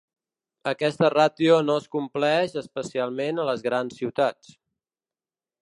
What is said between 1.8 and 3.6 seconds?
es compleix especialment a